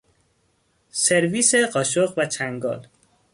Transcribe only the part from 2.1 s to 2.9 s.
و چنگال